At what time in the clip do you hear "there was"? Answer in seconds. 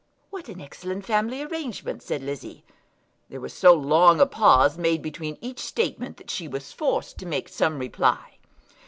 3.29-3.53